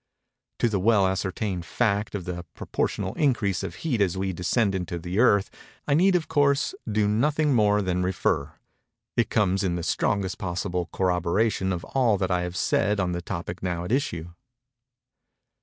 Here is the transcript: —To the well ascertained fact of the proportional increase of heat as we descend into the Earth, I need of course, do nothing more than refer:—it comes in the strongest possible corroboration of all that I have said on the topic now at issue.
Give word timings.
—To 0.57 0.67
the 0.67 0.79
well 0.79 1.05
ascertained 1.05 1.63
fact 1.63 2.15
of 2.15 2.25
the 2.25 2.43
proportional 2.55 3.13
increase 3.13 3.61
of 3.61 3.75
heat 3.85 4.01
as 4.01 4.17
we 4.17 4.33
descend 4.33 4.73
into 4.73 4.97
the 4.97 5.19
Earth, 5.19 5.51
I 5.87 5.93
need 5.93 6.15
of 6.15 6.27
course, 6.27 6.73
do 6.91 7.07
nothing 7.07 7.53
more 7.53 7.83
than 7.83 8.01
refer:—it 8.01 9.29
comes 9.29 9.63
in 9.63 9.75
the 9.75 9.83
strongest 9.83 10.39
possible 10.39 10.89
corroboration 10.91 11.71
of 11.71 11.85
all 11.85 12.17
that 12.17 12.31
I 12.31 12.41
have 12.41 12.57
said 12.57 12.99
on 12.99 13.11
the 13.11 13.21
topic 13.21 13.61
now 13.61 13.83
at 13.83 13.91
issue. 13.91 14.31